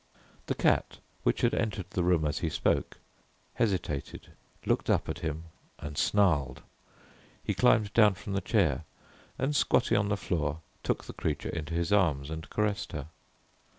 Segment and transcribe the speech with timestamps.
[0.47, 2.97] The cat, which had entered the room as he spoke,
[3.53, 4.29] hesitated,
[4.65, 5.43] looked up at him
[5.77, 6.63] and snarled.
[7.43, 8.83] He climbed down from the chair
[9.37, 13.09] and squatting on the floor, took the creature into his arms and caressed her.